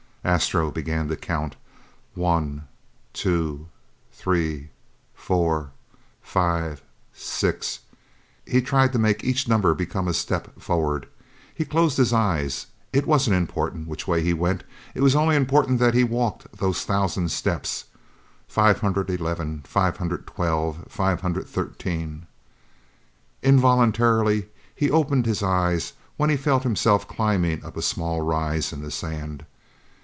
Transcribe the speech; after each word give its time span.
Astro 0.23 0.69
began 0.69 1.07
to 1.07 1.15
count. 1.15 1.55
"One 2.13 2.67
two 3.11 3.69
three 4.11 4.69
four 5.15 5.71
five 6.21 6.83
six" 7.11 7.79
He 8.53 8.61
tried 8.61 8.93
to 8.93 8.99
make 8.99 9.23
each 9.23 9.47
number 9.47 9.73
become 9.73 10.07
a 10.07 10.13
step 10.13 10.61
forward. 10.61 11.07
He 11.55 11.65
closed 11.65 11.97
his 11.97 12.13
eyes. 12.13 12.67
It 12.93 13.07
wasn't 13.07 13.35
important 13.35 13.87
which 13.87 14.07
way 14.07 14.21
he 14.21 14.31
went. 14.31 14.63
It 14.93 15.01
was 15.01 15.15
only 15.15 15.35
important 15.35 15.79
that 15.79 15.95
he 15.95 16.03
walk 16.03 16.43
those 16.51 16.85
thousand 16.85 17.31
steps, 17.31 17.85
"five 18.47 18.79
hundred 18.79 19.09
eleven 19.09 19.61
five 19.65 19.97
hundred 19.97 20.27
twelve 20.27 20.85
five 20.87 21.21
hundred 21.21 21.47
thirteen" 21.49 22.27
Involuntarily 23.51 24.49
he 24.75 24.91
opened 24.91 25.25
his 25.25 25.41
eyes 25.41 25.93
when 26.17 26.29
he 26.29 26.37
felt 26.37 26.61
himself 26.61 27.07
climbing 27.07 27.65
up 27.65 27.75
a 27.75 27.81
small 27.81 28.21
rise 28.21 28.71
in 28.71 28.81
the 28.83 28.91
sand. 28.91 29.47